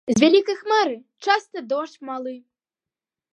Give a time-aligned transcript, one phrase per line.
[0.09, 0.95] З вялікай хмары
[1.27, 2.35] часта дождж малы.